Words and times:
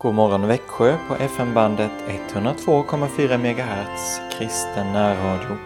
God 0.00 0.14
morgon 0.14 0.46
Växjö 0.46 0.96
på 1.08 1.14
FM-bandet 1.14 1.90
102,4 2.34 3.38
MHz 3.38 4.20
kristen 4.38 4.92
närradio. 4.92 5.56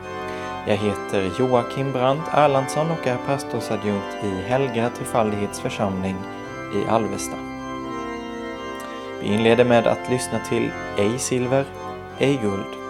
Jag 0.66 0.76
heter 0.76 1.32
Joakim 1.38 1.92
Brandt 1.92 2.28
Erlandsson 2.34 2.90
och 2.90 3.06
är 3.06 3.16
pastorsadjunkt 3.26 4.24
i 4.24 4.48
Helga 4.48 4.90
Trefaldighets 4.90 5.60
församling 5.60 6.16
i 6.74 6.88
Alvesta. 6.88 7.36
Vi 9.20 9.26
inleder 9.26 9.64
med 9.64 9.86
att 9.86 10.10
lyssna 10.10 10.38
till 10.48 10.70
Ej 10.98 11.18
silver, 11.18 11.64
ej 12.18 12.38
guld. 12.42 12.81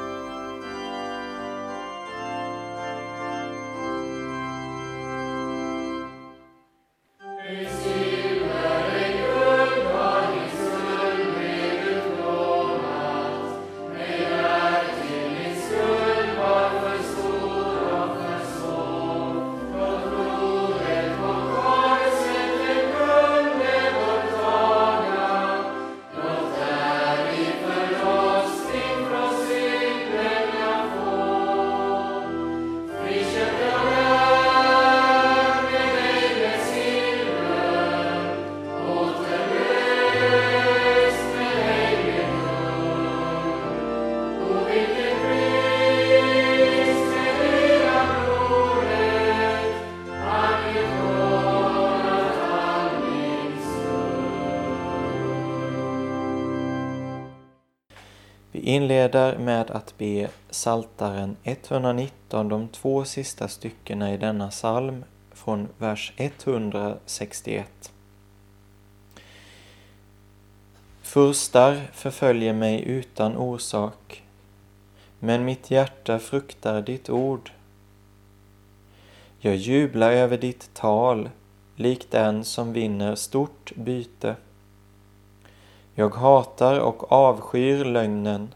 Inleder 59.03 59.39
med 59.39 59.71
att 59.71 59.99
be 59.99 60.29
Saltaren 60.51 61.37
119, 61.43 62.49
de 62.49 62.69
två 62.69 63.05
sista 63.05 63.49
styckena 63.49 64.15
i 64.15 64.17
denna 64.17 64.51
psalm, 64.51 65.05
från 65.33 65.69
vers 65.79 66.13
161. 66.17 67.93
Furstar 71.03 71.91
förföljer 71.93 72.53
mig 72.53 72.85
utan 72.85 73.37
orsak, 73.37 74.23
men 75.19 75.45
mitt 75.45 75.71
hjärta 75.71 76.19
fruktar 76.19 76.83
ditt 76.83 77.11
ord. 77.11 77.51
Jag 79.39 79.57
jublar 79.57 80.13
över 80.13 80.39
ditt 80.39 80.71
tal, 80.75 81.31
likt 81.77 82.11
den 82.11 82.45
som 82.45 82.73
vinner 82.73 83.15
stort 83.15 83.73
byte. 83.77 84.37
Jag 85.95 86.15
hatar 86.15 86.81
och 86.81 87.13
avskyr 87.13 87.85
lögnen, 87.85 88.55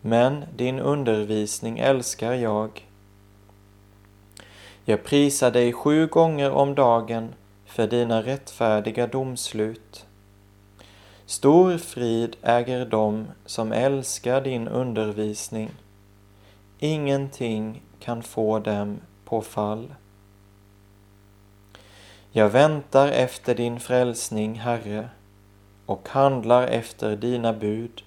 men 0.00 0.44
din 0.56 0.78
undervisning 0.78 1.78
älskar 1.78 2.32
jag. 2.32 2.88
Jag 4.84 5.04
prisar 5.04 5.50
dig 5.50 5.72
sju 5.72 6.06
gånger 6.06 6.50
om 6.50 6.74
dagen 6.74 7.34
för 7.66 7.86
dina 7.86 8.22
rättfärdiga 8.22 9.06
domslut. 9.06 10.06
Stor 11.26 11.78
frid 11.78 12.36
äger 12.42 12.86
de 12.86 13.26
som 13.46 13.72
älskar 13.72 14.40
din 14.40 14.68
undervisning. 14.68 15.70
Ingenting 16.78 17.82
kan 18.00 18.22
få 18.22 18.58
dem 18.58 19.00
på 19.24 19.42
fall. 19.42 19.94
Jag 22.32 22.48
väntar 22.48 23.08
efter 23.08 23.54
din 23.54 23.80
frälsning, 23.80 24.54
Herre 24.54 25.08
och 25.86 26.08
handlar 26.08 26.66
efter 26.66 27.16
dina 27.16 27.52
bud. 27.52 28.02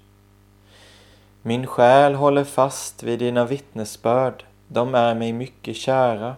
Min 1.46 1.68
själ 1.68 2.16
håller 2.16 2.44
fast 2.44 3.04
vid 3.04 3.20
dina 3.20 3.46
vittnesbörd, 3.46 4.44
de 4.68 4.96
är 4.96 5.16
mig 5.16 5.34
mycket 5.34 5.76
kära. 5.76 6.36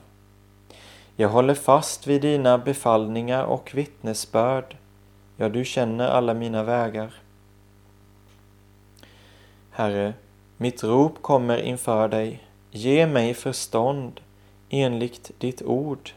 Jag 1.16 1.30
håller 1.30 1.54
fast 1.54 2.08
vid 2.08 2.22
dina 2.22 2.58
befallningar 2.58 3.44
och 3.44 3.72
vittnesbörd, 3.76 4.78
ja, 5.38 5.50
du 5.50 5.66
känner 5.66 6.08
alla 6.08 6.34
mina 6.34 6.64
vägar. 6.64 7.14
Herre, 9.72 10.14
mitt 10.58 10.84
rop 10.84 11.22
kommer 11.22 11.58
inför 11.58 12.08
dig, 12.08 12.44
ge 12.72 13.08
mig 13.08 13.34
förstånd 13.34 14.22
enligt 14.70 15.32
ditt 15.38 15.62
ord. 15.62 16.10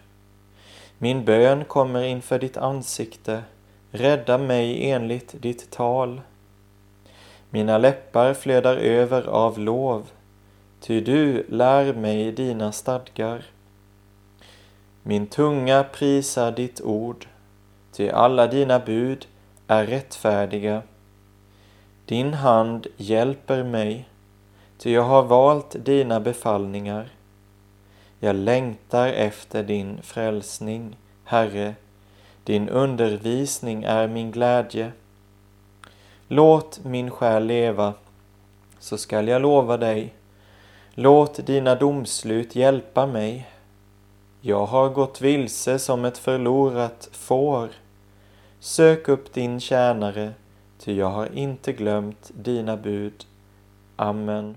Min 0.98 1.24
bön 1.24 1.64
kommer 1.64 2.02
inför 2.02 2.38
ditt 2.38 2.56
ansikte, 2.56 3.42
Rädda 3.90 4.38
mig 4.38 4.90
enligt 4.90 5.42
ditt 5.42 5.70
tal. 5.70 6.20
Mina 7.50 7.78
läppar 7.78 8.34
flödar 8.34 8.76
över 8.76 9.26
av 9.26 9.58
lov, 9.58 10.10
ty 10.80 11.00
du 11.00 11.46
lär 11.48 11.92
mig 11.92 12.32
dina 12.32 12.72
stadgar. 12.72 13.44
Min 15.02 15.26
tunga 15.26 15.84
prisar 15.84 16.52
ditt 16.52 16.80
ord, 16.80 17.26
ty 17.92 18.08
alla 18.08 18.46
dina 18.46 18.78
bud 18.78 19.26
är 19.66 19.86
rättfärdiga. 19.86 20.82
Din 22.06 22.34
hand 22.34 22.86
hjälper 22.96 23.62
mig, 23.62 24.08
ty 24.78 24.92
jag 24.92 25.02
har 25.02 25.22
valt 25.22 25.84
dina 25.84 26.20
befallningar. 26.20 27.08
Jag 28.20 28.36
längtar 28.36 29.08
efter 29.08 29.62
din 29.62 30.02
frälsning, 30.02 30.96
Herre, 31.24 31.74
din 32.44 32.68
undervisning 32.68 33.84
är 33.84 34.08
min 34.08 34.30
glädje. 34.30 34.92
Låt 36.30 36.84
min 36.84 37.10
själ 37.10 37.46
leva, 37.46 37.94
så 38.78 38.98
skall 38.98 39.28
jag 39.28 39.42
lova 39.42 39.76
dig. 39.76 40.14
Låt 40.94 41.46
dina 41.46 41.74
domslut 41.74 42.56
hjälpa 42.56 43.06
mig. 43.06 43.48
Jag 44.40 44.66
har 44.66 44.88
gått 44.88 45.20
vilse 45.20 45.78
som 45.78 46.04
ett 46.04 46.18
förlorat 46.18 47.08
får. 47.12 47.68
Sök 48.60 49.08
upp 49.08 49.32
din 49.32 49.60
tjänare, 49.60 50.32
ty 50.78 50.94
jag 50.94 51.10
har 51.10 51.34
inte 51.34 51.72
glömt 51.72 52.30
dina 52.34 52.76
bud. 52.76 53.26
Amen. 53.96 54.56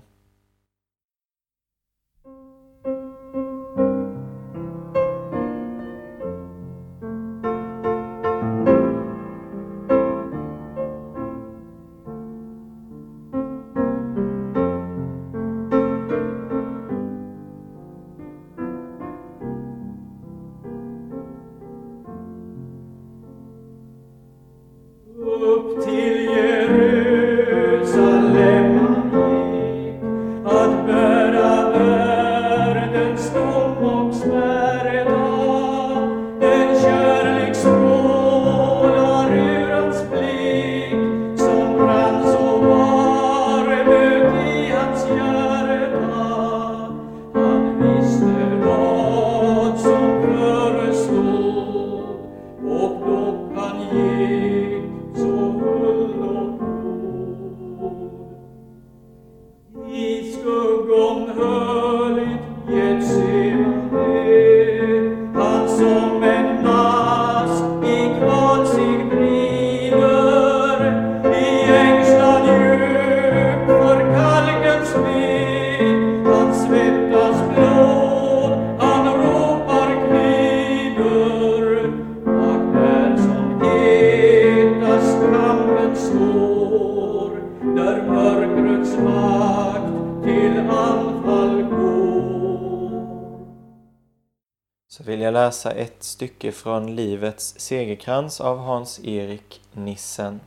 Läsa 95.52 95.70
ett 95.70 96.02
stycke 96.02 96.52
från 96.52 96.96
Livets 96.96 97.54
segerkrans 97.58 98.40
av 98.40 98.58
Hans-Erik 98.58 99.60
Nissen. 99.72 100.40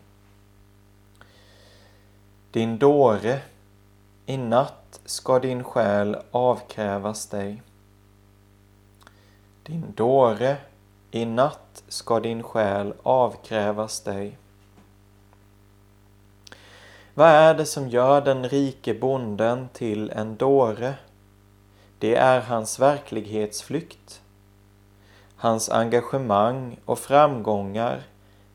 Din 2.52 2.78
dåre, 2.78 3.42
i 4.26 4.38
natt 4.38 5.00
ska 5.06 5.40
din 5.40 5.64
själ 5.64 6.18
avkrävas 6.32 7.28
dig. 7.28 7.62
Din 9.64 9.94
dåre, 9.96 10.58
i 11.12 11.26
natt 11.26 11.84
ska 11.88 12.20
din 12.20 12.44
själ 12.44 12.94
avkrävas 13.04 14.02
dig. 14.02 14.38
Vad 17.14 17.30
är 17.30 17.54
det 17.54 17.66
som 17.66 17.90
gör 17.90 18.22
den 18.22 18.50
rike 18.50 18.94
bonden 18.94 19.70
till 19.74 20.10
en 20.10 20.36
dåre? 20.36 20.94
Det 22.00 22.16
är 22.16 22.42
hans 22.42 22.80
verklighetsflykt. 22.80 24.22
Hans 25.38 25.70
engagemang 25.70 26.80
och 26.86 27.00
framgångar 27.00 28.04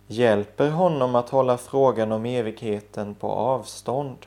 hjälper 0.06 0.70
honom 0.70 1.14
att 1.14 1.30
hålla 1.30 1.58
frågan 1.58 2.12
om 2.12 2.26
evigheten 2.26 3.14
på 3.14 3.30
avstånd. 3.30 4.26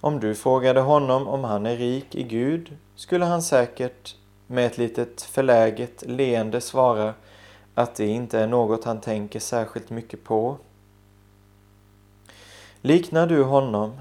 Om 0.00 0.20
du 0.20 0.34
frågade 0.34 0.80
honom 0.80 1.28
om 1.28 1.44
han 1.44 1.66
är 1.66 1.76
rik 1.76 2.14
i 2.14 2.22
Gud 2.22 2.76
skulle 2.96 3.24
han 3.24 3.42
säkert 3.42 4.16
med 4.46 4.66
ett 4.66 4.78
litet 4.78 5.22
förläget 5.22 6.04
leende 6.06 6.60
svara 6.60 7.14
att 7.74 7.94
det 7.94 8.06
inte 8.06 8.40
är 8.40 8.46
något 8.46 8.84
han 8.84 9.00
tänker 9.00 9.40
särskilt 9.40 9.90
mycket 9.90 10.24
på. 10.24 10.56
Liknar 12.80 13.26
du 13.26 13.42
honom? 13.42 14.00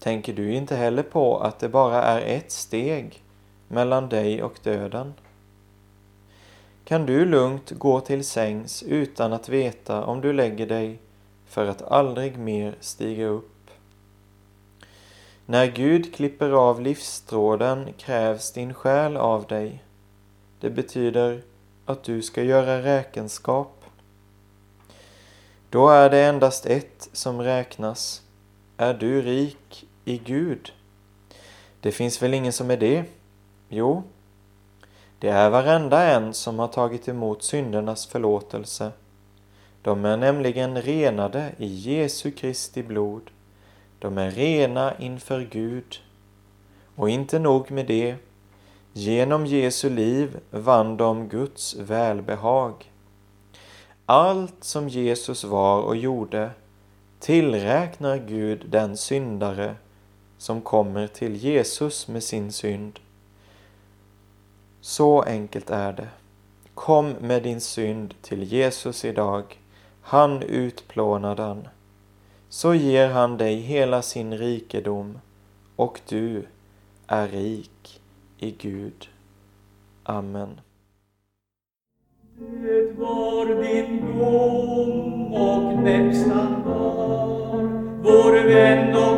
Tänker 0.00 0.32
du 0.32 0.52
inte 0.52 0.76
heller 0.76 1.02
på 1.02 1.38
att 1.38 1.58
det 1.58 1.68
bara 1.68 2.02
är 2.02 2.36
ett 2.36 2.52
steg 2.52 3.22
mellan 3.68 4.08
dig 4.08 4.42
och 4.42 4.58
döden? 4.62 5.14
Kan 6.88 7.06
du 7.06 7.24
lugnt 7.24 7.70
gå 7.70 8.00
till 8.00 8.24
sängs 8.24 8.82
utan 8.82 9.32
att 9.32 9.48
veta 9.48 10.04
om 10.04 10.20
du 10.20 10.32
lägger 10.32 10.66
dig 10.66 10.98
för 11.46 11.66
att 11.66 11.82
aldrig 11.82 12.38
mer 12.38 12.76
stiga 12.80 13.26
upp? 13.26 13.70
När 15.46 15.66
Gud 15.66 16.14
klipper 16.14 16.50
av 16.50 16.80
livstråden 16.80 17.92
krävs 17.98 18.52
din 18.52 18.74
själ 18.74 19.16
av 19.16 19.46
dig. 19.46 19.84
Det 20.60 20.70
betyder 20.70 21.42
att 21.84 22.04
du 22.04 22.22
ska 22.22 22.42
göra 22.42 22.82
räkenskap. 22.82 23.84
Då 25.70 25.88
är 25.88 26.10
det 26.10 26.24
endast 26.24 26.66
ett 26.66 27.08
som 27.12 27.42
räknas. 27.42 28.22
Är 28.76 28.94
du 28.94 29.22
rik 29.22 29.88
i 30.04 30.18
Gud? 30.18 30.72
Det 31.80 31.92
finns 31.92 32.22
väl 32.22 32.34
ingen 32.34 32.52
som 32.52 32.70
är 32.70 32.76
det? 32.76 33.04
Jo, 33.68 34.02
det 35.18 35.28
är 35.28 35.50
varenda 35.50 36.02
en 36.02 36.34
som 36.34 36.58
har 36.58 36.68
tagit 36.68 37.08
emot 37.08 37.42
syndernas 37.42 38.06
förlåtelse. 38.06 38.92
De 39.82 40.04
är 40.04 40.16
nämligen 40.16 40.82
renade 40.82 41.52
i 41.58 41.66
Jesu 41.66 42.30
Kristi 42.30 42.82
blod. 42.82 43.30
De 43.98 44.18
är 44.18 44.30
rena 44.30 44.98
inför 44.98 45.48
Gud. 45.50 46.00
Och 46.96 47.10
inte 47.10 47.38
nog 47.38 47.70
med 47.70 47.86
det, 47.86 48.16
genom 48.92 49.46
Jesu 49.46 49.90
liv 49.90 50.40
vann 50.50 50.96
de 50.96 51.28
Guds 51.28 51.76
välbehag. 51.76 52.92
Allt 54.06 54.64
som 54.64 54.88
Jesus 54.88 55.44
var 55.44 55.82
och 55.82 55.96
gjorde 55.96 56.50
tillräknar 57.20 58.16
Gud 58.16 58.66
den 58.68 58.96
syndare 58.96 59.76
som 60.38 60.60
kommer 60.60 61.06
till 61.06 61.36
Jesus 61.36 62.08
med 62.08 62.22
sin 62.22 62.52
synd. 62.52 62.98
Så 64.86 65.22
enkelt 65.22 65.70
är 65.70 65.92
det. 65.92 66.08
Kom 66.74 67.10
med 67.20 67.42
din 67.42 67.60
synd 67.60 68.14
till 68.22 68.42
Jesus 68.42 69.04
idag. 69.04 69.44
Han 70.00 70.42
utplånar 70.42 71.36
den 71.36 71.68
så 72.48 72.74
ger 72.74 73.08
han 73.08 73.36
dig 73.36 73.54
hela 73.54 74.02
sin 74.02 74.38
rikedom 74.38 75.18
och 75.76 76.00
du 76.08 76.46
är 77.06 77.28
rik 77.28 78.00
i 78.38 78.50
Gud. 78.50 79.08
Amen. 80.02 80.60
Det 82.38 82.92
var 82.98 83.62
din 83.62 84.18
dom 84.18 85.32
och 85.34 85.82
nästan 85.82 86.62
var 86.64 87.62
vår 88.02 88.48
vän 88.48 88.96
och 88.96 89.15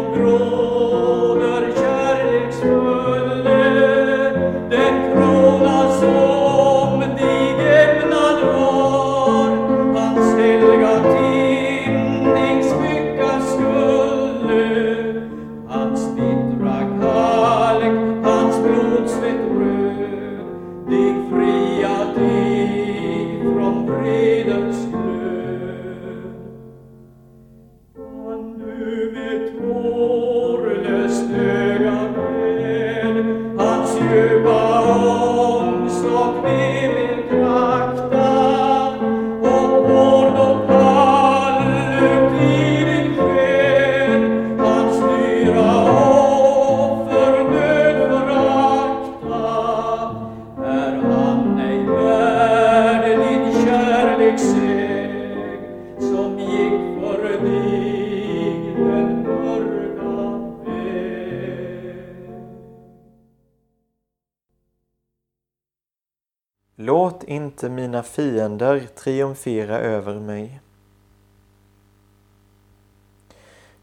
inte 67.58 67.68
mina 67.68 68.02
fiender 68.02 68.86
triumfera 68.94 69.78
över 69.78 70.14
mig. 70.14 70.60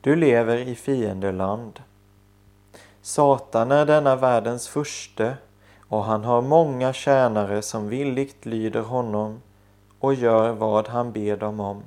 Du 0.02 0.16
lever 0.16 0.58
i 0.58 0.76
fiendeland. 0.76 1.82
Satan 3.02 3.72
är 3.72 3.86
denna 3.86 4.16
världens 4.16 4.68
furste 4.68 5.38
och 5.88 6.04
han 6.04 6.24
har 6.24 6.42
många 6.42 6.94
tjänare 6.94 7.62
som 7.62 7.90
villigt 7.90 8.46
lyder 8.46 8.82
honom 8.82 9.42
och 10.00 10.14
gör 10.14 10.52
vad 10.52 10.88
han 10.88 11.12
ber 11.12 11.38
dem 11.38 11.60
om. 11.60 11.84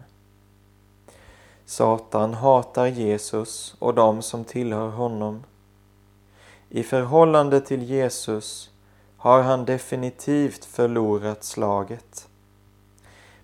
Satan 1.64 2.34
hatar 2.34 2.86
Jesus 2.86 3.76
och 3.78 3.94
dem 3.94 4.22
som 4.22 4.44
tillhör 4.44 4.88
honom. 4.88 5.44
I 6.68 6.82
förhållande 6.82 7.60
till 7.60 7.82
Jesus 7.82 8.70
har 9.18 9.42
han 9.42 9.64
definitivt 9.64 10.64
förlorat 10.64 11.44
slaget. 11.44 12.28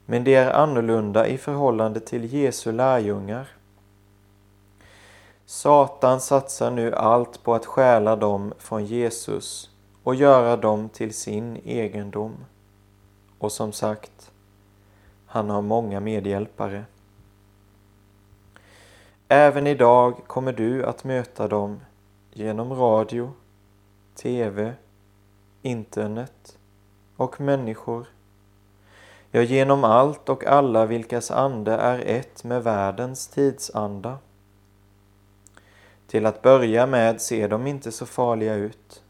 Men 0.06 0.24
det 0.24 0.34
är 0.34 0.52
annorlunda 0.52 1.26
i 1.26 1.38
förhållande 1.38 2.00
till 2.00 2.24
Jesu 2.34 2.72
lärjungar. 2.72 3.48
Satan 5.46 6.20
satsar 6.20 6.70
nu 6.70 6.94
allt 6.94 7.42
på 7.42 7.54
att 7.54 7.66
stjäla 7.66 8.16
dem 8.16 8.54
från 8.58 8.84
Jesus 8.84 9.70
och 10.02 10.14
göra 10.14 10.56
dem 10.56 10.88
till 10.88 11.14
sin 11.14 11.56
egendom. 11.64 12.44
Och 13.38 13.52
som 13.52 13.72
sagt, 13.72 14.32
han 15.26 15.50
har 15.50 15.62
många 15.62 16.00
medhjälpare. 16.00 16.84
Även 19.28 19.66
idag 19.66 20.16
kommer 20.26 20.52
du 20.52 20.84
att 20.84 21.04
möta 21.04 21.48
dem 21.48 21.80
genom 22.32 22.72
radio, 22.74 23.32
TV, 24.14 24.74
internet 25.64 26.58
och 27.16 27.40
människor. 27.40 28.06
Ja, 29.30 29.42
genom 29.42 29.84
allt 29.84 30.28
och 30.28 30.44
alla 30.44 30.86
vilkas 30.86 31.30
ande 31.30 31.72
är 31.72 31.98
ett 31.98 32.44
med 32.44 32.64
världens 32.64 33.26
tidsanda. 33.28 34.18
Till 36.06 36.26
att 36.26 36.42
börja 36.42 36.86
med 36.86 37.20
ser 37.20 37.48
de 37.48 37.66
inte 37.66 37.92
så 37.92 38.06
farliga 38.06 38.54
ut, 38.54 39.02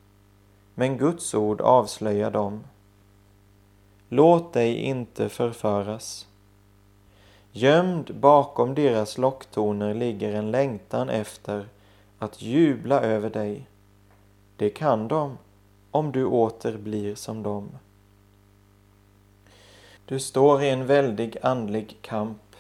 men 0.75 0.99
Guds 0.99 1.35
ord 1.35 1.61
avslöjar 1.61 2.31
dem. 2.31 2.65
Låt 4.09 4.53
dig 4.53 4.75
inte 4.75 5.29
förföras. 5.29 6.27
Gömd 7.53 8.15
bakom 8.15 8.75
deras 8.75 9.19
locktoner 9.19 9.95
ligger 9.95 10.35
en 10.35 10.51
längtan 10.51 11.09
efter 11.09 11.69
att 12.19 12.43
jubla 12.43 13.01
över 13.01 13.31
dig. 13.31 13.67
Det 14.57 14.71
kan 14.71 15.09
de 15.09 15.39
om 15.95 16.13
du 16.13 16.25
åter 16.25 16.77
blir 16.77 17.15
som 17.15 17.43
dem. 17.43 17.71
Du 20.07 20.21
står 20.21 20.63
i 20.63 20.71
en 20.71 20.87
väldig 20.87 21.37
andlig 21.43 21.99
kamp. 22.01 22.57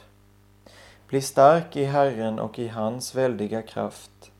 Bli 1.08 1.22
stark 1.22 1.76
i 1.76 1.84
Herren 1.84 2.38
och 2.38 2.58
i 2.58 2.68
hans 2.68 3.14
väldiga 3.14 3.62
kraft. 3.62 4.30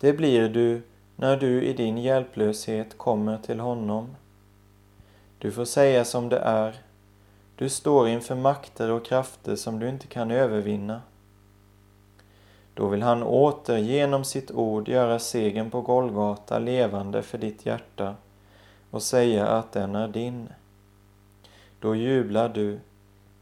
Det 0.00 0.12
blir 0.12 0.48
du 0.48 0.82
när 1.16 1.36
du 1.36 1.62
i 1.62 1.72
din 1.72 1.98
hjälplöshet 1.98 2.98
kommer 2.98 3.38
till 3.38 3.60
honom. 3.60 4.16
Du 5.38 5.52
får 5.52 5.64
säga 5.64 6.04
som 6.04 6.28
det 6.28 6.38
är. 6.38 6.76
Du 7.56 7.68
står 7.68 8.08
inför 8.08 8.34
makter 8.34 8.90
och 8.90 9.04
krafter 9.04 9.56
som 9.56 9.78
du 9.78 9.88
inte 9.88 10.06
kan 10.06 10.30
övervinna. 10.30 11.02
Då 12.76 12.88
vill 12.88 13.02
han 13.02 13.22
åter 13.22 13.78
genom 13.78 14.24
sitt 14.24 14.50
ord 14.50 14.88
göra 14.88 15.18
segern 15.18 15.70
på 15.70 15.80
Golgata 15.80 16.58
levande 16.58 17.22
för 17.22 17.38
ditt 17.38 17.66
hjärta 17.66 18.14
och 18.90 19.02
säga 19.02 19.46
att 19.46 19.72
den 19.72 19.94
är 19.94 20.08
din. 20.08 20.48
Då 21.80 21.94
jublar 21.94 22.48
du, 22.48 22.80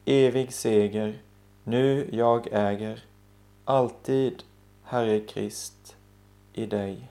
evig 0.05 0.53
seger, 0.53 1.23
nu 1.65 2.09
jag 2.13 2.49
äger, 2.53 3.05
alltid, 3.65 4.43
Herre 4.83 5.21
Krist, 5.21 5.97
i 6.53 6.67
dig. 6.67 7.11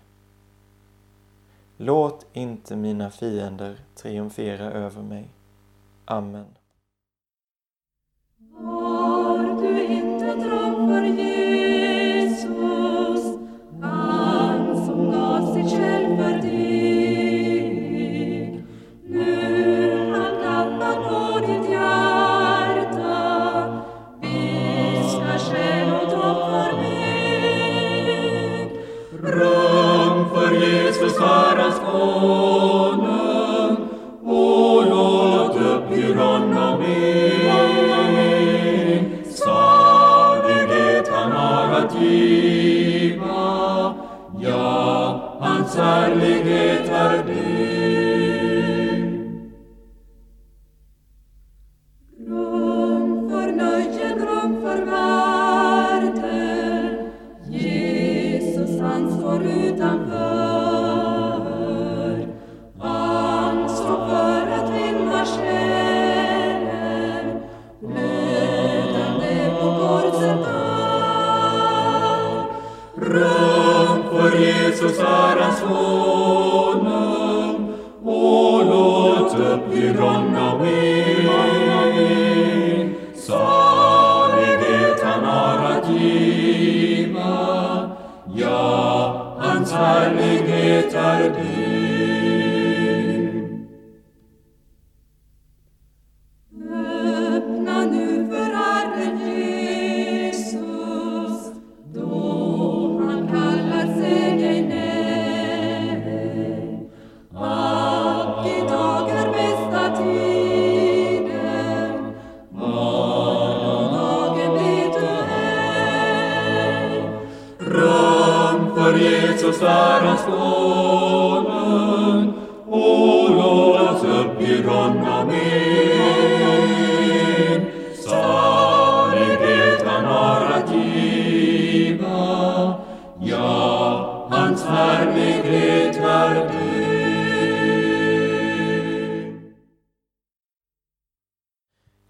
Låt 1.77 2.25
inte 2.33 2.75
mina 2.75 3.09
fiender 3.09 3.77
triumfera 3.95 4.71
över 4.71 5.01
mig. 5.01 5.29
Amen. 6.05 6.45
Har 8.57 9.61
du 9.61 9.83
inte 9.83 10.35
drömt 10.35 11.32
härlighet 91.23 91.52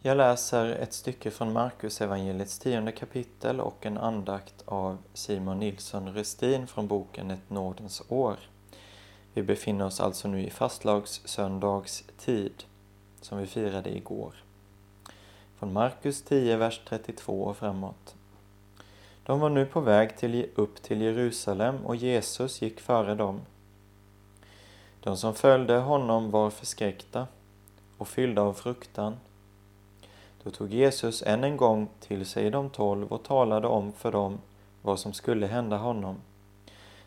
Jag 0.05 0.17
läser 0.17 0.65
ett 0.65 0.93
stycke 0.93 1.31
från 1.31 1.53
Markus 1.53 2.01
evangeliets 2.01 2.59
tionde 2.59 2.91
kapitel 2.91 3.61
och 3.61 3.85
en 3.85 3.97
andakt 3.97 4.63
av 4.65 4.97
Simon 5.13 5.59
Nilsson 5.59 6.13
Restin 6.13 6.67
från 6.67 6.87
boken 6.87 7.31
Ett 7.31 7.49
nådens 7.49 8.01
år. 8.09 8.35
Vi 9.33 9.43
befinner 9.43 9.85
oss 9.85 9.99
alltså 9.99 10.27
nu 10.27 10.43
i 10.43 10.49
fastlagssöndags 10.49 12.03
tid, 12.17 12.63
som 13.21 13.37
vi 13.37 13.45
firade 13.45 13.97
igår. 13.97 14.33
Från 15.59 15.73
Markus 15.73 16.21
10, 16.21 16.57
vers 16.57 16.81
32 16.89 17.43
och 17.43 17.57
framåt. 17.57 18.15
De 19.25 19.39
var 19.39 19.49
nu 19.49 19.65
på 19.65 19.79
väg 19.79 20.17
till, 20.17 20.49
upp 20.55 20.81
till 20.81 21.01
Jerusalem 21.01 21.85
och 21.85 21.95
Jesus 21.95 22.61
gick 22.61 22.79
före 22.79 23.15
dem. 23.15 23.41
De 24.99 25.17
som 25.17 25.35
följde 25.35 25.77
honom 25.77 26.31
var 26.31 26.49
förskräckta 26.49 27.27
och 27.97 28.07
fyllda 28.07 28.41
av 28.41 28.53
fruktan. 28.53 29.15
Då 30.43 30.51
tog 30.51 30.73
Jesus 30.73 31.23
än 31.25 31.43
en 31.43 31.57
gång 31.57 31.87
till 31.99 32.25
sig 32.25 32.49
de 32.51 32.69
tolv 32.69 33.13
och 33.13 33.23
talade 33.23 33.67
om 33.67 33.91
för 33.91 34.11
dem 34.11 34.37
vad 34.81 34.99
som 34.99 35.13
skulle 35.13 35.47
hända 35.47 35.77
honom. 35.77 36.15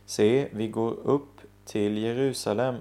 Se, 0.06 0.48
vi 0.52 0.68
går 0.68 0.92
upp 0.92 1.40
till 1.64 1.98
Jerusalem 1.98 2.76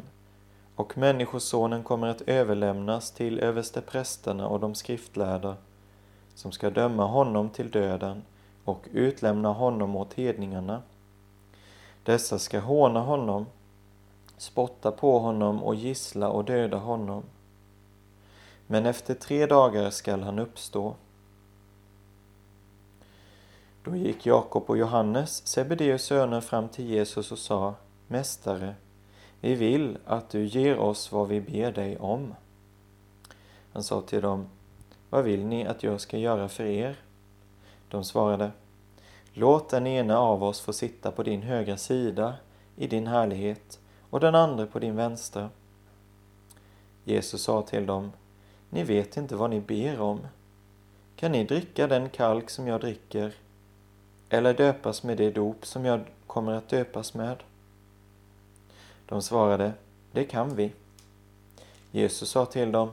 och 0.76 0.98
Människosonen 0.98 1.84
kommer 1.84 2.08
att 2.08 2.22
överlämnas 2.22 3.12
till 3.12 3.40
översteprästerna 3.40 4.48
och 4.48 4.60
de 4.60 4.76
skriftlärda 4.76 5.56
som 6.36 6.52
ska 6.52 6.70
döma 6.70 7.06
honom 7.06 7.50
till 7.50 7.72
döden 7.72 8.24
och 8.66 8.88
utlämna 8.92 9.50
honom 9.50 9.96
åt 9.96 10.14
hedningarna. 10.14 10.82
Dessa 12.04 12.40
ska 12.40 12.60
håna 12.60 13.00
honom, 13.00 13.46
spotta 14.38 14.92
på 14.92 15.20
honom 15.20 15.64
och 15.64 15.76
gissla 15.76 16.30
och 16.30 16.46
döda 16.46 16.78
honom. 16.78 17.24
Men 18.68 18.86
efter 18.86 19.14
tre 19.14 19.46
dagar 19.46 19.90
skall 19.90 20.24
han 20.24 20.40
uppstå. 20.40 20.96
Då 23.84 23.96
gick 23.96 24.26
Jakob 24.26 24.64
och 24.68 24.78
Johannes, 24.78 25.48
Sebedeus 25.48 26.04
söner, 26.04 26.42
fram 26.42 26.70
till 26.70 26.86
Jesus 26.86 27.32
och 27.32 27.40
sa 27.40 27.76
Mästare, 28.08 28.76
vi 29.42 29.56
vill 29.56 29.98
att 30.06 30.30
du 30.30 30.46
ger 30.46 30.78
oss 30.78 31.12
vad 31.12 31.28
vi 31.28 31.42
ber 31.42 31.72
dig 31.72 31.98
om. 31.98 32.34
Han 33.74 33.84
sa 33.84 34.02
till 34.02 34.22
dem 34.22 34.48
Vad 35.10 35.24
vill 35.24 35.46
ni 35.46 35.66
att 35.66 35.84
jag 35.84 36.02
ska 36.02 36.18
göra 36.18 36.50
för 36.50 36.64
er? 36.64 37.00
De 37.90 38.04
svarade 38.04 38.52
Låt 39.34 39.70
den 39.70 39.88
ena 39.88 40.18
av 40.20 40.44
oss 40.44 40.62
få 40.62 40.74
sitta 40.74 41.12
på 41.12 41.24
din 41.24 41.42
högra 41.42 41.78
sida 41.78 42.36
i 42.76 42.88
din 42.88 43.08
härlighet 43.08 43.80
och 44.10 44.20
den 44.20 44.36
andra 44.36 44.66
på 44.66 44.80
din 44.80 44.96
vänstra. 44.96 45.50
Jesus 47.04 47.42
sa 47.42 47.62
till 47.62 47.86
dem 47.86 48.12
ni 48.76 48.84
vet 48.84 49.18
inte 49.18 49.36
vad 49.36 49.50
ni 49.50 49.60
ber 49.60 50.02
om. 50.02 50.28
Kan 51.16 51.32
ni 51.32 51.44
dricka 51.44 51.88
den 51.88 52.10
kalk 52.10 52.50
som 52.50 52.68
jag 52.68 52.82
dricker 52.82 53.34
eller 54.30 54.54
döpas 54.54 55.04
med 55.04 55.18
det 55.18 55.32
dop 55.32 55.66
som 55.66 55.86
jag 55.86 56.00
kommer 56.28 56.52
att 56.52 56.70
döpas 56.70 57.14
med? 57.14 57.44
De 59.06 59.22
svarade, 59.22 59.74
det 60.12 60.24
kan 60.24 60.56
vi. 60.56 60.72
Jesus 61.92 62.30
sa 62.30 62.46
till 62.46 62.72
dem, 62.72 62.92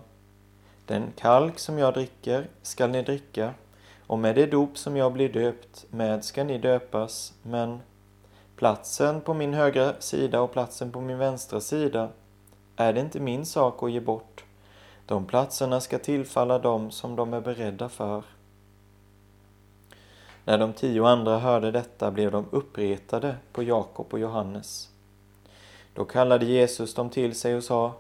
den 0.86 1.12
kalk 1.16 1.58
som 1.58 1.78
jag 1.78 1.94
dricker 1.94 2.46
skall 2.62 2.90
ni 2.90 3.02
dricka, 3.02 3.54
och 4.06 4.18
med 4.18 4.34
det 4.34 4.46
dop 4.46 4.78
som 4.78 4.96
jag 4.96 5.12
blir 5.12 5.28
döpt 5.28 5.86
med 5.90 6.24
ska 6.24 6.44
ni 6.44 6.58
döpas, 6.58 7.32
men 7.42 7.80
platsen 8.56 9.20
på 9.20 9.34
min 9.34 9.54
högra 9.54 9.94
sida 9.98 10.40
och 10.40 10.52
platsen 10.52 10.92
på 10.92 11.00
min 11.00 11.18
vänstra 11.18 11.60
sida 11.60 12.08
är 12.76 12.92
det 12.92 13.00
inte 13.00 13.20
min 13.20 13.46
sak 13.46 13.82
att 13.82 13.92
ge 13.92 14.00
bort. 14.00 14.44
De 15.06 15.26
platserna 15.26 15.80
ska 15.80 15.98
tillfalla 15.98 16.58
dem 16.58 16.90
som 16.90 17.16
de 17.16 17.34
är 17.34 17.40
beredda 17.40 17.88
för. 17.88 18.22
När 20.44 20.58
de 20.58 20.72
tio 20.72 21.06
andra 21.06 21.38
hörde 21.38 21.70
detta 21.70 22.10
blev 22.10 22.30
de 22.30 22.46
uppretade 22.50 23.36
på 23.52 23.62
Jakob 23.62 24.06
och 24.10 24.18
Johannes. 24.18 24.88
Då 25.94 26.04
kallade 26.04 26.46
Jesus 26.46 26.94
dem 26.94 27.10
till 27.10 27.34
sig 27.34 27.56
och 27.56 27.64
sa 27.64 27.92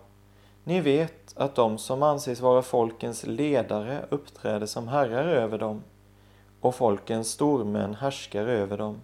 Ni 0.64 0.80
vet 0.80 1.38
att 1.38 1.54
de 1.54 1.78
som 1.78 2.02
anses 2.02 2.40
vara 2.40 2.62
folkens 2.62 3.26
ledare 3.26 4.06
uppträder 4.10 4.66
som 4.66 4.88
herrar 4.88 5.28
över 5.28 5.58
dem 5.58 5.82
och 6.60 6.74
folkens 6.74 7.30
stormän 7.30 7.94
härskar 7.94 8.46
över 8.46 8.78
dem. 8.78 9.00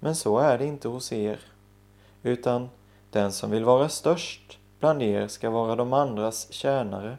Men 0.00 0.16
så 0.16 0.38
är 0.38 0.58
det 0.58 0.66
inte 0.66 0.88
hos 0.88 1.12
er, 1.12 1.40
utan 2.22 2.68
den 3.10 3.32
som 3.32 3.50
vill 3.50 3.64
vara 3.64 3.88
störst 3.88 4.58
bland 4.86 5.02
er 5.02 5.28
ska 5.28 5.50
vara 5.50 5.76
de 5.76 5.92
andras 5.92 6.52
tjänare 6.52 7.16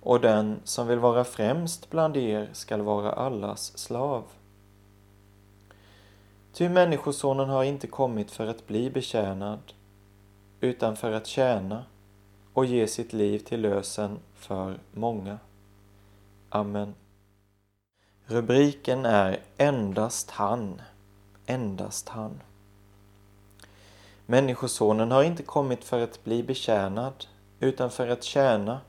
och 0.00 0.20
den 0.20 0.60
som 0.64 0.86
vill 0.86 0.98
vara 0.98 1.24
främst 1.24 1.90
bland 1.90 2.16
er 2.16 2.50
skall 2.52 2.82
vara 2.82 3.12
allas 3.12 3.78
slav. 3.78 4.24
Ty 6.52 6.68
Människosonen 6.68 7.48
har 7.48 7.64
inte 7.64 7.86
kommit 7.86 8.30
för 8.30 8.46
att 8.46 8.66
bli 8.66 8.90
betjänad, 8.90 9.58
utan 10.60 10.96
för 10.96 11.12
att 11.12 11.26
tjäna 11.26 11.84
och 12.52 12.66
ge 12.66 12.86
sitt 12.86 13.12
liv 13.12 13.38
till 13.38 13.60
lösen 13.60 14.18
för 14.34 14.78
många. 14.92 15.38
Amen. 16.48 16.94
Rubriken 18.24 19.06
är 19.06 19.40
Endast 19.56 20.30
han, 20.30 20.82
endast 21.46 22.08
han. 22.08 22.40
Människosonen 24.26 25.10
har 25.10 25.22
inte 25.22 25.42
kommit 25.42 25.84
för 25.84 26.00
att 26.00 26.24
bli 26.24 26.42
betjänad, 26.42 27.26
utan 27.60 27.90
för 27.90 28.08
att 28.08 28.22
tjäna 28.22 28.80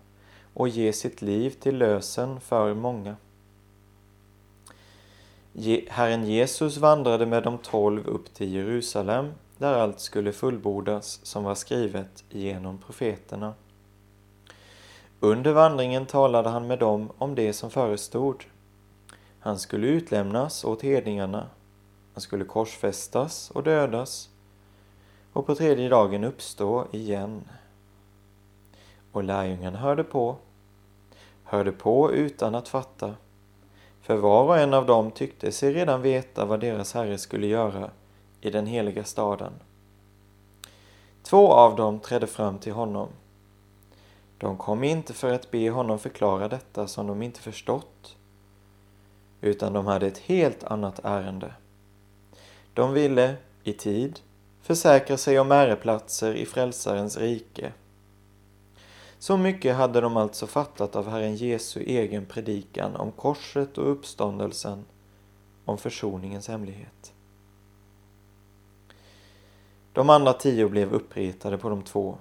och 0.53 0.67
ge 0.67 0.93
sitt 0.93 1.21
liv 1.21 1.49
till 1.49 1.77
lösen 1.77 2.39
för 2.39 2.73
många. 2.73 3.15
Herren 5.89 6.25
Jesus 6.25 6.77
vandrade 6.77 7.25
med 7.25 7.43
de 7.43 7.57
tolv 7.57 8.07
upp 8.07 8.33
till 8.33 8.53
Jerusalem, 8.53 9.31
där 9.57 9.73
allt 9.73 9.99
skulle 9.99 10.31
fullbordas 10.31 11.19
som 11.23 11.43
var 11.43 11.55
skrivet 11.55 12.23
genom 12.29 12.77
profeterna. 12.77 13.53
Under 15.19 15.53
vandringen 15.53 16.05
talade 16.05 16.49
han 16.49 16.67
med 16.67 16.79
dem 16.79 17.11
om 17.17 17.35
det 17.35 17.53
som 17.53 17.69
förestod. 17.69 18.43
Han 19.39 19.59
skulle 19.59 19.87
utlämnas 19.87 20.65
åt 20.65 20.81
hedningarna, 20.81 21.49
han 22.13 22.21
skulle 22.21 22.45
korsfästas 22.45 23.51
och 23.51 23.63
dödas 23.63 24.29
och 25.37 25.45
på 25.45 25.55
tredje 25.55 25.89
dagen 25.89 26.23
uppstå 26.23 26.87
igen. 26.91 27.43
Och 29.11 29.23
lärjungarna 29.23 29.77
hörde 29.77 30.03
på 30.03 30.35
hörde 31.43 31.71
på 31.71 32.11
utan 32.11 32.55
att 32.55 32.67
fatta. 32.67 33.15
För 34.01 34.15
var 34.15 34.43
och 34.43 34.57
en 34.57 34.73
av 34.73 34.85
dem 34.85 35.11
tyckte 35.11 35.51
sig 35.51 35.73
redan 35.73 36.01
veta 36.01 36.45
vad 36.45 36.59
deras 36.59 36.93
herre 36.93 37.17
skulle 37.17 37.47
göra 37.47 37.89
i 38.41 38.49
den 38.49 38.65
heliga 38.65 39.03
staden. 39.03 39.53
Två 41.23 41.53
av 41.53 41.75
dem 41.75 41.99
trädde 41.99 42.27
fram 42.27 42.59
till 42.59 42.73
honom. 42.73 43.09
De 44.37 44.57
kom 44.57 44.83
inte 44.83 45.13
för 45.13 45.33
att 45.33 45.51
be 45.51 45.69
honom 45.69 45.99
förklara 45.99 46.47
detta 46.47 46.87
som 46.87 47.07
de 47.07 47.21
inte 47.21 47.39
förstått, 47.39 48.15
utan 49.41 49.73
de 49.73 49.85
hade 49.85 50.07
ett 50.07 50.17
helt 50.17 50.63
annat 50.63 50.99
ärende. 51.03 51.53
De 52.73 52.93
ville, 52.93 53.35
i 53.63 53.73
tid, 53.73 54.19
försäkra 54.67 55.17
sig 55.17 55.39
om 55.39 55.51
äreplatser 55.51 56.33
i 56.33 56.45
Frälsarens 56.45 57.17
rike 57.17 57.73
så 59.19 59.37
mycket 59.37 59.75
hade 59.75 60.01
de 60.01 60.17
alltså 60.17 60.47
fattat 60.47 60.95
av 60.95 61.09
Herren 61.09 61.35
Jesu 61.35 61.79
egen 61.79 62.25
predikan 62.25 62.95
om 62.95 63.11
korset 63.11 63.77
och 63.77 63.91
uppståndelsen, 63.91 64.85
om 65.65 65.77
försoningens 65.77 66.47
hemlighet. 66.47 67.13
De 69.93 70.09
andra 70.09 70.33
tio 70.33 70.69
blev 70.69 70.93
uppretade 70.93 71.57
på 71.57 71.69
de 71.69 71.81
två. 71.81 72.17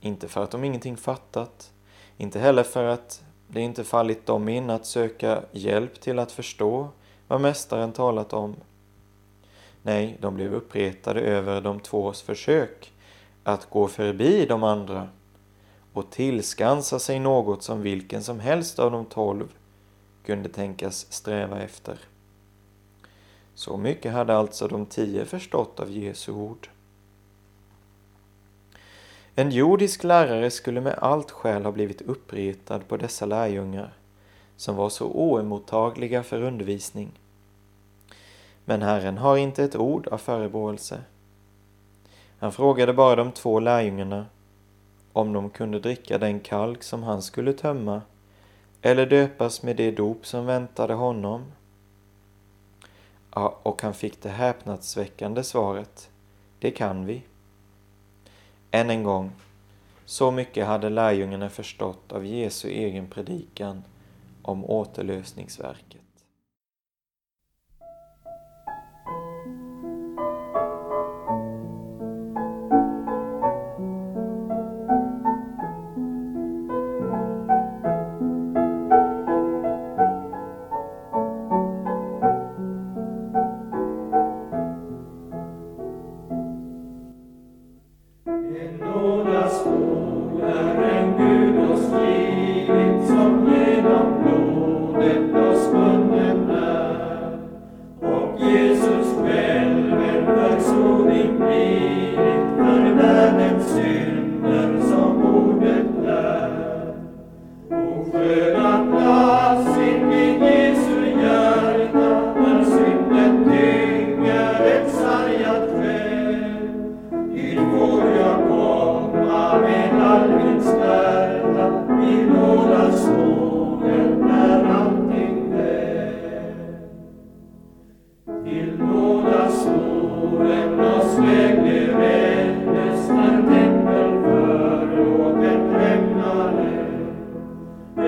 Inte 0.00 0.28
för 0.28 0.44
att 0.44 0.50
de 0.50 0.64
ingenting 0.64 0.96
fattat, 0.96 1.72
inte 2.16 2.38
heller 2.38 2.62
för 2.62 2.84
att 2.84 3.24
det 3.48 3.60
inte 3.60 3.84
fallit 3.84 4.26
dem 4.26 4.48
in 4.48 4.70
att 4.70 4.86
söka 4.86 5.42
hjälp 5.52 6.00
till 6.00 6.18
att 6.18 6.32
förstå 6.32 6.88
vad 7.26 7.40
Mästaren 7.40 7.92
talat 7.92 8.32
om. 8.32 8.56
Nej, 9.82 10.16
de 10.20 10.34
blev 10.34 10.54
uppretade 10.54 11.20
över 11.20 11.60
de 11.60 11.80
tvås 11.80 12.22
försök 12.22 12.92
att 13.44 13.70
gå 13.70 13.88
förbi 13.88 14.46
de 14.46 14.62
andra 14.62 15.08
och 15.92 16.10
tillskansa 16.10 16.98
sig 16.98 17.18
något 17.18 17.62
som 17.62 17.82
vilken 17.82 18.22
som 18.22 18.40
helst 18.40 18.78
av 18.78 18.90
de 18.90 19.04
tolv 19.04 19.48
kunde 20.24 20.48
tänkas 20.48 21.12
sträva 21.12 21.60
efter. 21.60 21.98
Så 23.54 23.76
mycket 23.76 24.12
hade 24.12 24.36
alltså 24.36 24.68
de 24.68 24.86
tio 24.86 25.24
förstått 25.24 25.80
av 25.80 25.90
Jesu 25.90 26.32
ord. 26.32 26.68
En 29.34 29.50
jordisk 29.50 30.04
lärare 30.04 30.50
skulle 30.50 30.80
med 30.80 30.94
allt 30.98 31.30
skäl 31.30 31.64
ha 31.64 31.72
blivit 31.72 32.02
uppretad 32.02 32.88
på 32.88 32.96
dessa 32.96 33.26
lärjungar, 33.26 33.92
som 34.56 34.76
var 34.76 34.88
så 34.88 35.06
oemottagliga 35.06 36.22
för 36.22 36.42
undervisning. 36.42 37.12
Men 38.68 38.82
Herren 38.82 39.18
har 39.18 39.36
inte 39.36 39.64
ett 39.64 39.76
ord 39.76 40.08
av 40.08 40.18
förebråelse. 40.18 41.00
Han 42.38 42.52
frågade 42.52 42.92
bara 42.92 43.16
de 43.16 43.32
två 43.32 43.60
lärjungarna 43.60 44.26
om 45.12 45.32
de 45.32 45.50
kunde 45.50 45.80
dricka 45.80 46.18
den 46.18 46.40
kalk 46.40 46.82
som 46.82 47.02
han 47.02 47.22
skulle 47.22 47.52
tömma 47.52 48.02
eller 48.82 49.06
döpas 49.06 49.62
med 49.62 49.76
det 49.76 49.90
dop 49.90 50.26
som 50.26 50.46
väntade 50.46 50.94
honom. 50.94 51.44
Ja, 53.34 53.58
och 53.62 53.82
han 53.82 53.94
fick 53.94 54.22
det 54.22 54.28
häpnadsväckande 54.28 55.42
svaret. 55.44 56.10
Det 56.58 56.70
kan 56.70 57.06
vi. 57.06 57.22
Än 58.70 58.90
en 58.90 59.02
gång, 59.02 59.30
så 60.04 60.30
mycket 60.30 60.66
hade 60.66 60.88
lärjungarna 60.88 61.48
förstått 61.48 62.12
av 62.12 62.26
Jesu 62.26 62.68
egen 62.68 63.06
predikan 63.06 63.82
om 64.42 64.64
återlösningsverket. 64.64 65.97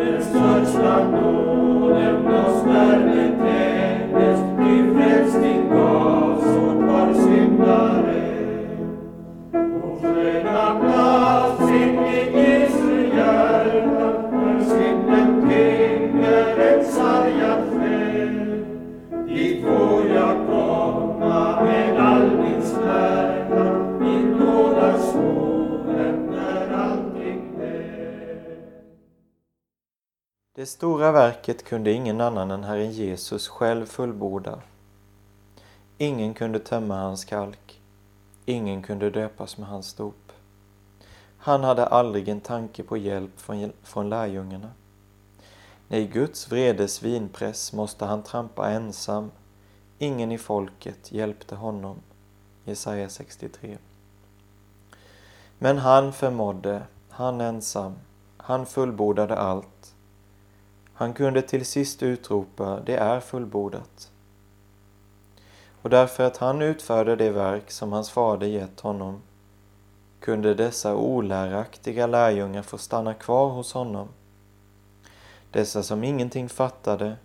Сердце 0.00 0.66
штану. 0.66 1.59
Det 30.60 30.66
stora 30.66 31.12
verket 31.12 31.64
kunde 31.64 31.92
ingen 31.92 32.20
annan 32.20 32.50
än 32.50 32.64
Herren 32.64 32.92
Jesus 32.92 33.48
själv 33.48 33.86
fullborda. 33.86 34.58
Ingen 35.98 36.34
kunde 36.34 36.58
tömma 36.58 37.00
hans 37.00 37.24
kalk. 37.24 37.80
Ingen 38.44 38.82
kunde 38.82 39.10
döpas 39.10 39.58
med 39.58 39.68
hans 39.68 39.94
dop. 39.94 40.32
Han 41.38 41.64
hade 41.64 41.86
aldrig 41.86 42.28
en 42.28 42.40
tanke 42.40 42.82
på 42.82 42.96
hjälp 42.96 43.40
från, 43.40 43.72
från 43.82 44.08
lärjungarna. 44.08 44.70
Nej, 45.88 46.06
Guds 46.06 46.52
vredes 46.52 47.02
vinpress 47.02 47.72
måste 47.72 48.04
han 48.04 48.22
trampa 48.22 48.70
ensam. 48.70 49.30
Ingen 49.98 50.32
i 50.32 50.38
folket 50.38 51.12
hjälpte 51.12 51.54
honom. 51.54 51.96
Jesaja 52.64 53.08
63. 53.08 53.78
Men 55.58 55.78
han 55.78 56.12
förmådde, 56.12 56.82
han 57.08 57.40
ensam, 57.40 57.94
han 58.36 58.66
fullbordade 58.66 59.36
allt. 59.36 59.94
Han 61.00 61.12
kunde 61.12 61.42
till 61.42 61.66
sist 61.66 62.02
utropa, 62.02 62.80
det 62.80 62.96
är 62.96 63.20
fullbordat. 63.20 64.10
Och 65.82 65.90
därför 65.90 66.24
att 66.24 66.36
han 66.36 66.62
utförde 66.62 67.16
det 67.16 67.30
verk 67.30 67.70
som 67.70 67.92
hans 67.92 68.10
fader 68.10 68.46
gett 68.46 68.80
honom 68.80 69.22
kunde 70.20 70.54
dessa 70.54 70.96
oläraktiga 70.96 72.06
lärjungar 72.06 72.62
få 72.62 72.78
stanna 72.78 73.14
kvar 73.14 73.50
hos 73.50 73.72
honom. 73.72 74.08
Dessa 75.50 75.82
som 75.82 76.04
ingenting 76.04 76.48
fattade, 76.48 77.16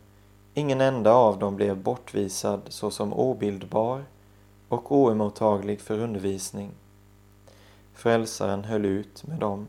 ingen 0.53 0.81
enda 0.81 1.13
av 1.13 1.39
dem 1.39 1.55
blev 1.55 1.77
bortvisad 1.77 2.61
såsom 2.67 3.13
obildbar 3.13 4.03
och 4.69 4.91
oemottaglig 4.91 5.81
för 5.81 5.99
undervisning. 5.99 6.71
Frälsaren 7.93 8.63
höll 8.63 8.85
ut 8.85 9.27
med 9.27 9.39
dem. 9.39 9.67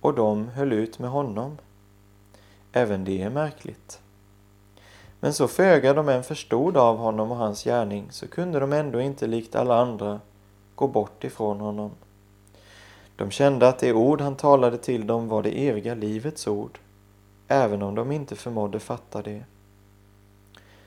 Och 0.00 0.14
de 0.14 0.48
höll 0.48 0.72
ut 0.72 0.98
med 0.98 1.10
honom. 1.10 1.58
Även 2.76 3.04
det 3.04 3.22
är 3.22 3.30
märkligt. 3.30 4.00
Men 5.20 5.34
så 5.34 5.48
föga 5.48 5.94
de 5.94 6.08
än 6.08 6.24
förstod 6.24 6.76
av 6.76 6.96
honom 6.96 7.30
och 7.30 7.36
hans 7.36 7.64
gärning 7.64 8.06
så 8.10 8.28
kunde 8.28 8.60
de 8.60 8.72
ändå 8.72 9.00
inte 9.00 9.26
likt 9.26 9.54
alla 9.54 9.76
andra 9.80 10.20
gå 10.74 10.88
bort 10.88 11.24
ifrån 11.24 11.60
honom. 11.60 11.90
De 13.16 13.30
kände 13.30 13.68
att 13.68 13.78
det 13.78 13.92
ord 13.92 14.20
han 14.20 14.36
talade 14.36 14.78
till 14.78 15.06
dem 15.06 15.28
var 15.28 15.42
det 15.42 15.68
eviga 15.68 15.94
livets 15.94 16.46
ord, 16.46 16.78
även 17.48 17.82
om 17.82 17.94
de 17.94 18.12
inte 18.12 18.36
förmådde 18.36 18.80
fatta 18.80 19.22
det. 19.22 19.44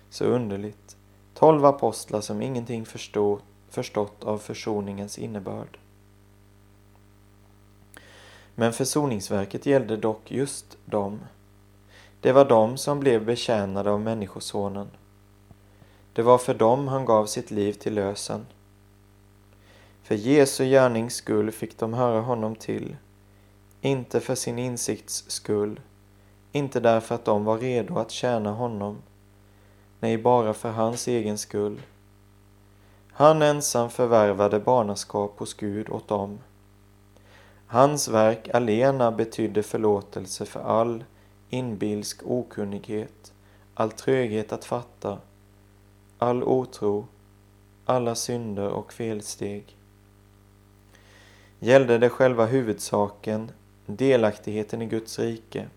Så 0.09 0.25
underligt, 0.25 0.97
tolv 1.33 1.65
apostlar 1.65 2.21
som 2.21 2.41
ingenting 2.41 2.85
förstod, 2.85 3.39
förstått 3.69 4.23
av 4.23 4.37
försoningens 4.37 5.17
innebörd. 5.17 5.77
Men 8.55 8.73
försoningsverket 8.73 9.65
gällde 9.65 9.97
dock 9.97 10.31
just 10.31 10.77
dem. 10.85 11.19
Det 12.21 12.31
var 12.31 12.45
de 12.45 12.77
som 12.77 12.99
blev 12.99 13.25
betjänade 13.25 13.91
av 13.91 14.01
Människosonen. 14.01 14.87
Det 16.13 16.21
var 16.21 16.37
för 16.37 16.53
dem 16.53 16.87
han 16.87 17.05
gav 17.05 17.25
sitt 17.25 17.51
liv 17.51 17.73
till 17.73 17.93
lösen. 17.93 18.45
För 20.03 20.15
Jesu 20.15 20.65
gärnings 20.65 21.15
skull 21.15 21.51
fick 21.51 21.77
de 21.77 21.93
höra 21.93 22.21
honom 22.21 22.55
till, 22.55 22.95
inte 23.81 24.19
för 24.19 24.35
sin 24.35 24.59
insikts 24.59 25.23
skull, 25.27 25.79
inte 26.51 26.79
därför 26.79 27.15
att 27.15 27.25
de 27.25 27.45
var 27.45 27.57
redo 27.57 27.97
att 27.97 28.11
tjäna 28.11 28.51
honom, 28.51 29.01
nej, 29.99 30.17
bara 30.17 30.53
för 30.53 30.71
hans 30.71 31.07
egen 31.07 31.37
skull. 31.37 31.81
Han 33.11 33.41
ensam 33.41 33.89
förvärvade 33.89 34.59
barnaskap 34.59 35.39
hos 35.39 35.53
Gud 35.53 35.89
åt 35.89 36.07
dem. 36.07 36.39
Hans 37.67 38.07
verk 38.07 38.49
alena 38.53 39.11
betydde 39.11 39.63
förlåtelse 39.63 40.45
för 40.45 40.59
all 40.59 41.03
inbilsk 41.49 42.21
okunnighet, 42.25 43.33
all 43.73 43.91
tröghet 43.91 44.51
att 44.51 44.65
fatta, 44.65 45.19
all 46.17 46.43
otro, 46.43 47.07
alla 47.85 48.15
synder 48.15 48.67
och 48.69 48.93
felsteg. 48.93 49.75
Gällde 51.59 51.97
det 51.97 52.09
själva 52.09 52.45
huvudsaken, 52.45 53.51
delaktigheten 53.85 54.81
i 54.81 54.85
Guds 54.85 55.19
rike, 55.19 55.67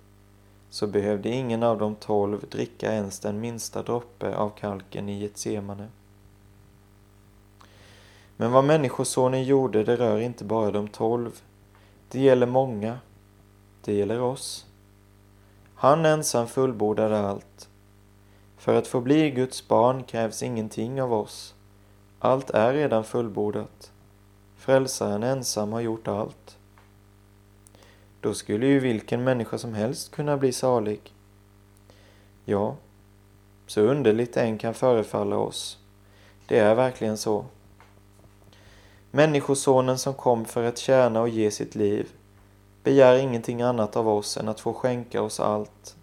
så 0.71 0.87
behövde 0.87 1.29
ingen 1.29 1.63
av 1.63 1.79
de 1.79 1.95
tolv 1.95 2.45
dricka 2.51 2.93
ens 2.93 3.21
den 3.21 3.41
minsta 3.41 3.83
droppe 3.83 4.37
av 4.37 4.51
kalken 4.51 5.09
i 5.09 5.19
Getsemane. 5.19 5.89
Men 8.37 8.53
vad 8.53 8.65
Människosonen 8.65 9.45
gjorde, 9.45 9.85
det 9.85 9.97
rör 9.97 10.19
inte 10.19 10.45
bara 10.45 10.71
de 10.71 10.89
tolv. 10.89 11.43
Det 12.09 12.21
gäller 12.21 12.47
många. 12.47 12.99
Det 13.85 13.95
gäller 13.95 14.21
oss. 14.21 14.67
Han 15.83 16.07
ensam 16.07 16.47
fullbordade 16.47 17.19
allt. 17.19 17.69
För 18.57 18.75
att 18.75 18.87
få 18.87 19.01
bli 19.01 19.31
Guds 19.31 19.69
barn 19.69 20.05
krävs 20.05 20.43
ingenting 20.43 21.03
av 21.03 21.13
oss. 21.13 21.55
Allt 22.19 22.51
är 22.51 22.73
redan 22.73 23.05
fullbordat. 23.05 23.93
Frälsaren 24.57 25.23
ensam 25.23 25.73
har 25.73 25.81
gjort 25.81 26.09
allt. 26.09 26.59
Då 28.21 28.35
skulle 28.35 28.67
ju 28.67 28.81
vilken 28.81 29.25
människa 29.25 29.59
som 29.59 29.75
helst 29.75 30.11
kunna 30.11 30.37
bli 30.37 30.53
salig. 30.53 31.01
Ja, 32.45 32.77
så 33.67 33.81
underligt 33.81 34.37
än 34.37 34.59
kan 34.59 34.75
förefalla 34.75 35.37
oss. 35.37 35.79
Det 36.47 36.59
är 36.59 36.75
verkligen 36.75 37.17
så. 37.17 37.45
Människosonen 39.11 39.99
som 39.99 40.15
kom 40.15 40.45
för 40.45 40.65
att 40.65 40.79
tjäna 40.79 41.21
och 41.21 41.29
ge 41.29 41.51
sitt 41.51 41.75
liv 41.75 42.09
begär 42.83 43.17
ingenting 43.17 43.63
annat 43.63 43.97
av 43.97 44.09
oss 44.09 44.37
än 44.37 44.49
att 44.49 44.61
få 44.61 44.73
skänka 44.73 45.23
oss 45.23 45.41
allt. 45.41 45.97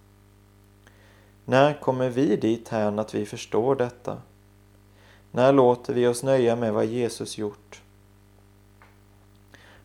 När 1.45 1.73
kommer 1.81 2.09
vi 2.09 2.35
dit 2.35 2.67
här 2.67 2.99
att 2.99 3.13
vi 3.13 3.25
förstår 3.25 3.75
detta? 3.75 4.17
När 5.31 5.53
låter 5.53 5.93
vi 5.93 6.07
oss 6.07 6.23
nöja 6.23 6.55
med 6.55 6.73
vad 6.73 6.85
Jesus 6.85 7.37
gjort? 7.37 7.81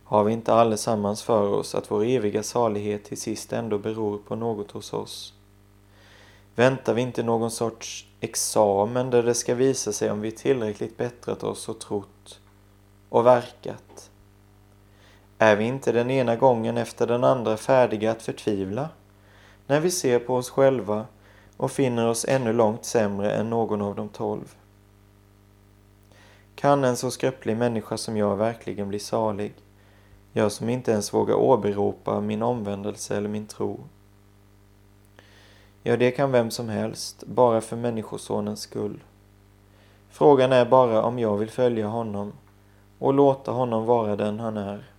Har 0.05 0.25
vi 0.25 0.33
inte 0.33 0.55
allesammans 0.55 1.23
för 1.23 1.49
oss 1.49 1.75
att 1.75 1.91
vår 1.91 2.05
eviga 2.05 2.43
salighet 2.43 3.05
till 3.05 3.21
sist 3.21 3.53
ändå 3.53 3.79
beror 3.79 4.19
på 4.19 4.37
något 4.37 4.71
hos 4.71 4.93
oss? 4.93 5.35
Väntar 6.55 6.95
vi 6.95 7.03
inte 7.03 7.23
någon 7.23 7.51
sorts 7.51 8.07
examen 8.21 9.11
där 9.11 9.23
det 9.23 9.35
ska 9.35 9.55
visa 9.55 9.93
sig 9.93 10.11
om 10.11 10.21
vi 10.21 10.33
tillräckligt 10.33 10.97
bättrat 10.97 11.45
oss 11.45 11.69
och 11.69 11.79
trott 11.79 12.41
och 13.09 13.27
verkat? 13.27 14.11
Är 15.39 15.57
vi 15.57 15.65
inte 15.65 15.93
den 15.93 16.11
ena 16.11 16.37
gången 16.37 16.77
efter 16.77 17.07
den 17.07 17.25
andra 17.25 17.57
färdiga 17.57 18.11
att 18.11 18.23
förtvivla 18.23 18.89
när 19.67 19.81
vi 19.81 19.91
ser 19.91 20.19
på 20.19 20.35
oss 20.35 20.51
själva 20.51 21.07
och 21.57 21.71
finner 21.71 22.09
oss 22.09 22.25
ännu 22.29 22.53
långt 22.53 22.85
sämre 22.85 23.33
än 23.33 23.51
någon 23.51 23.83
av 23.83 23.95
de 23.95 24.09
tolv? 24.09 24.55
Kan 26.55 26.85
en 26.85 26.97
så 26.97 27.11
skröplig 27.11 27.57
människa 27.57 27.97
som 27.97 28.17
jag 28.17 28.37
verkligen 28.37 28.89
bli 28.89 28.99
salig? 28.99 29.55
Jag 30.33 30.53
som 30.53 30.69
inte 30.69 30.91
ens 30.93 31.15
vågar 31.15 31.35
åberopa 31.35 32.21
min 32.21 32.43
omvändelse 32.43 33.17
eller 33.17 33.29
min 33.29 33.47
tro. 33.47 33.81
Ja, 35.83 35.97
det 35.97 36.11
kan 36.11 36.33
vem 36.33 36.51
som 36.51 36.69
helst, 36.69 37.25
bara 37.27 37.61
för 37.61 37.77
Människosonens 37.77 38.61
skull. 38.61 39.01
Frågan 40.11 40.53
är 40.53 40.65
bara 40.65 41.03
om 41.03 41.19
jag 41.19 41.37
vill 41.37 41.51
följa 41.51 41.87
honom 41.87 42.33
och 42.99 43.15
låta 43.15 43.53
honom 43.53 43.85
vara 43.85 44.17
den 44.17 44.41
han 44.41 44.57
är. 44.57 44.94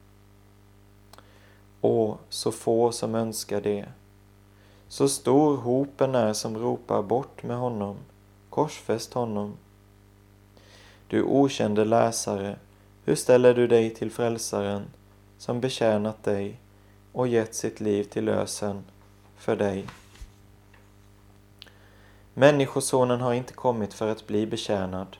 Åh, 1.88 2.16
så 2.30 2.52
få 2.52 2.92
som 2.92 3.16
önskar 3.16 3.62
det. 3.62 3.86
Så 4.88 5.10
stor 5.10 5.58
hopen 5.58 6.16
är 6.16 6.34
som 6.34 6.58
ropar 6.58 7.02
bort 7.02 7.44
med 7.44 7.58
honom, 7.58 7.98
korsfäst 8.50 9.14
honom. 9.14 9.58
Du 11.08 11.24
okände 11.24 11.86
läsare, 11.86 12.58
hur 13.04 13.16
ställer 13.16 13.54
du 13.54 13.68
dig 13.68 13.90
till 13.90 14.12
frälsaren 14.12 14.86
som 15.38 15.62
betjänat 15.62 16.24
dig 16.24 16.60
och 17.12 17.28
gett 17.28 17.56
sitt 17.56 17.80
liv 17.80 18.04
till 18.04 18.26
lösen 18.26 18.84
för 19.38 19.56
dig? 19.56 19.86
Människosonen 22.34 23.22
har 23.22 23.34
inte 23.34 23.54
kommit 23.54 23.94
för 23.94 24.08
att 24.08 24.28
bli 24.28 24.48
betjänad, 24.48 25.18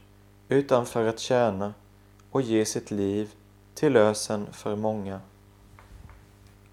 utan 0.50 0.86
för 0.86 1.08
att 1.08 1.20
tjäna 1.20 1.74
och 2.32 2.42
ge 2.42 2.66
sitt 2.66 2.92
liv 2.92 3.30
till 3.74 3.94
lösen 3.94 4.48
för 4.52 4.76
många. 4.76 5.20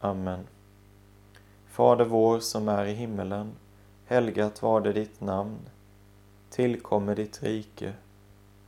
Amen. 0.00 0.46
Fader 1.66 2.04
vår 2.04 2.40
som 2.40 2.68
är 2.68 2.86
i 2.86 2.92
himmelen. 2.92 3.52
Helgat 4.06 4.62
var 4.62 4.80
det 4.80 4.92
ditt 4.92 5.20
namn. 5.20 5.58
Tillkommer 6.50 7.14
ditt 7.14 7.42
rike. 7.42 7.92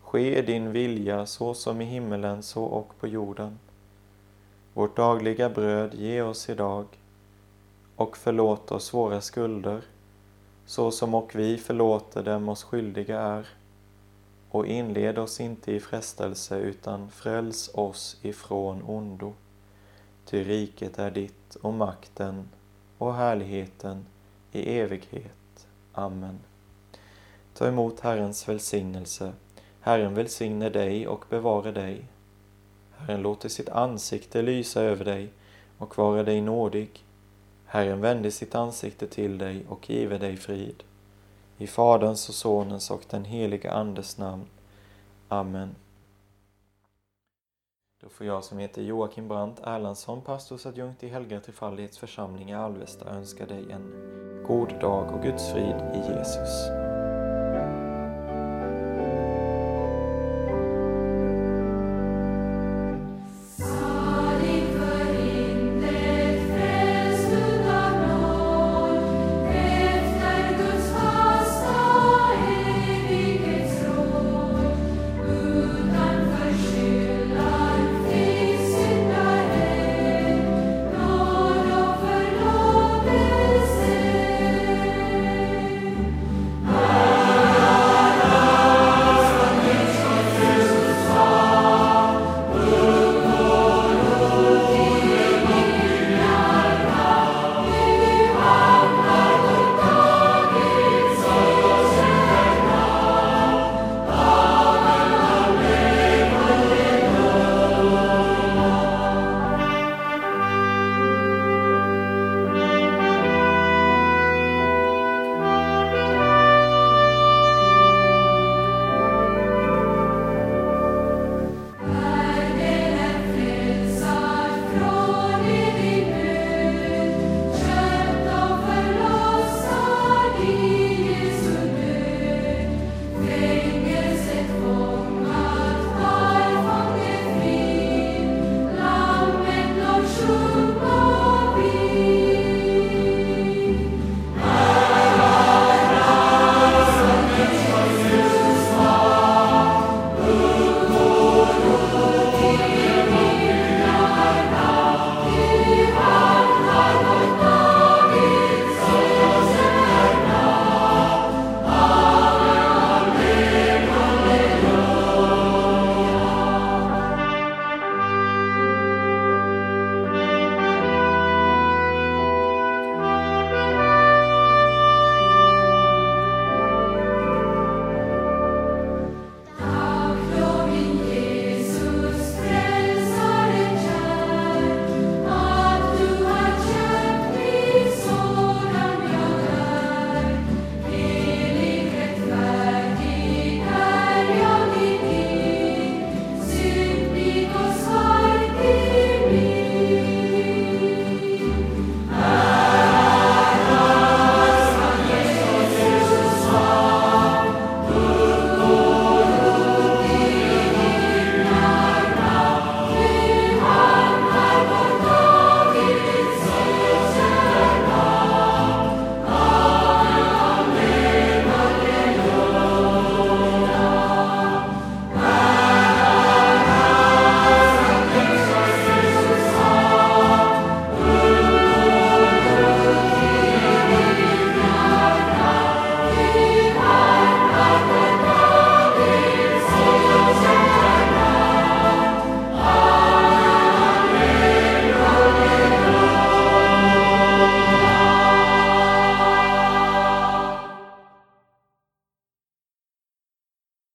Ske 0.03 0.43
din 0.43 0.73
vilja 0.73 1.27
så 1.27 1.55
som 1.55 1.81
i 1.81 1.85
himmelen 1.85 2.43
så 2.43 2.65
och 2.65 2.99
på 3.01 3.07
jorden. 3.07 3.59
Vårt 4.75 4.97
dagliga 4.97 5.51
bröd 5.51 5.95
ge 5.95 6.23
oss 6.23 6.49
idag 6.49 6.87
och 7.97 8.17
förlåt 8.17 8.71
oss 8.71 8.95
våra 8.95 9.21
skulder 9.21 9.83
så 10.69 10.91
som 10.91 11.15
och 11.15 11.35
vi 11.35 11.59
förlåter 11.59 12.23
dem 12.23 12.49
oss 12.49 12.65
skyldiga 12.65 13.21
är. 13.21 13.49
Och 14.51 14.67
inled 14.67 15.19
oss 15.19 15.41
inte 15.41 15.73
i 15.73 15.81
frestelse 15.81 16.59
utan 16.59 17.11
fräls 17.11 17.71
oss 17.75 18.17
ifrån 18.23 18.83
ondo. 18.83 19.33
Ty 20.31 20.45
riket 20.45 20.99
är 20.99 21.11
ditt 21.11 21.55
och 21.63 21.75
makten 21.75 22.49
och 22.99 23.15
härligheten 23.15 24.07
i 24.53 24.79
evighet. 24.79 25.67
Amen. 25.93 26.39
Ta 27.55 27.69
emot 27.69 28.01
Herrens 28.01 28.49
välsignelse. 28.49 29.33
Herren 29.81 30.15
välsigne 30.15 30.69
dig 30.69 31.09
och 31.09 31.25
bevara 31.31 31.73
dig. 31.73 32.05
Herren 32.97 33.23
låter 33.23 33.49
sitt 33.49 33.69
ansikte 33.69 34.43
lysa 34.43 34.83
över 34.83 35.05
dig 35.05 35.31
och 35.79 35.99
vara 35.99 36.23
dig 36.23 36.41
nådig. 36.41 37.05
Herren 37.65 38.01
vände 38.01 38.31
sitt 38.31 38.55
ansikte 38.55 39.07
till 39.07 39.39
dig 39.39 39.65
och 39.69 39.91
give 39.91 40.19
dig 40.19 40.37
frid. 40.37 40.83
I 41.59 41.67
Faderns 41.67 42.29
och 42.29 42.35
Sonens 42.35 42.91
och 42.91 43.03
den 43.11 43.25
helige 43.25 43.73
Andes 43.73 44.19
namn. 44.19 44.47
Amen. 45.29 45.75
Då 48.01 48.09
får 48.09 48.27
jag 48.27 48.45
som 48.45 48.59
heter 48.59 48.83
Joakim 48.83 49.29
Brandt 49.29 49.61
Erlandsson, 49.65 50.23
pastorsadjunkt 50.23 51.03
i 51.03 51.09
Helga 51.09 51.41
Trefaldighets 51.41 51.99
församling 51.99 52.51
i 52.51 52.55
Alvesta 52.55 53.11
önska 53.11 53.47
dig 53.47 53.73
en 53.73 53.93
god 54.47 54.81
dag 54.81 55.15
och 55.15 55.23
Guds 55.23 55.53
frid 55.53 55.77
i 55.95 56.13
Jesus. 56.13 56.69